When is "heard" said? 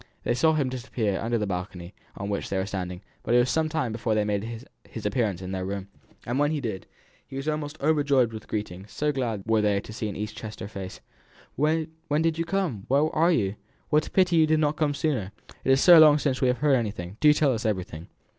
16.57-16.77